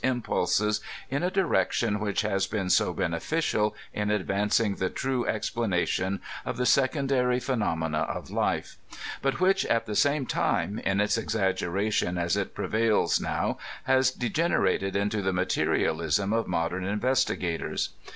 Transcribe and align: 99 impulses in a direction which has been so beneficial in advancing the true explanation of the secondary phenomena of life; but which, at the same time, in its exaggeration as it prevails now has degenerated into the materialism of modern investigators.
99 0.03 0.17
impulses 0.17 0.81
in 1.11 1.21
a 1.21 1.29
direction 1.29 1.99
which 1.99 2.21
has 2.23 2.47
been 2.47 2.71
so 2.71 2.91
beneficial 2.91 3.75
in 3.93 4.09
advancing 4.09 4.73
the 4.77 4.89
true 4.89 5.27
explanation 5.27 6.19
of 6.43 6.57
the 6.57 6.65
secondary 6.65 7.39
phenomena 7.39 7.99
of 7.99 8.31
life; 8.31 8.77
but 9.21 9.39
which, 9.39 9.63
at 9.67 9.85
the 9.85 9.93
same 9.95 10.25
time, 10.25 10.79
in 10.79 10.99
its 10.99 11.19
exaggeration 11.19 12.17
as 12.17 12.35
it 12.35 12.55
prevails 12.55 13.21
now 13.21 13.59
has 13.83 14.09
degenerated 14.09 14.95
into 14.95 15.21
the 15.21 15.31
materialism 15.31 16.33
of 16.33 16.47
modern 16.47 16.83
investigators. 16.83 17.89